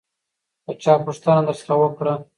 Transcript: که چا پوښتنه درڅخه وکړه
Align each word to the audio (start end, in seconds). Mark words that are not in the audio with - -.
که 0.65 0.71
چا 0.83 0.93
پوښتنه 1.05 1.41
درڅخه 1.47 1.75
وکړه 1.79 2.13